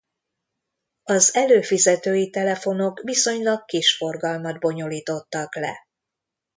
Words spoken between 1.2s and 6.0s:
előfizetői telefonok viszonylag kis forgalmat bonyolítottak le.